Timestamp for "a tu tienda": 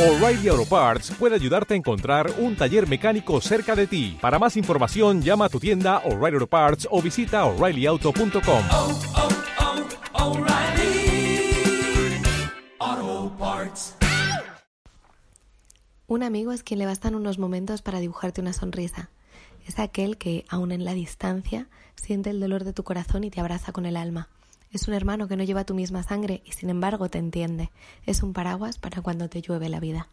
5.44-5.98